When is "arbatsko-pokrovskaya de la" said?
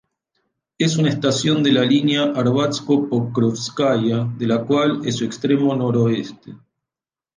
2.33-4.63